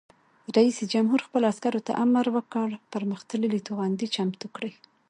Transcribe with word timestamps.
رئیس 0.57 0.77
جمهور 0.93 1.19
خپلو 1.27 1.45
عسکرو 1.53 1.85
ته 1.87 1.91
امر 2.03 2.25
وکړ؛ 2.35 2.69
پرمختللي 2.93 3.59
توغندي 3.67 4.07
چمتو 4.15 4.47
کړئ! 4.55 4.71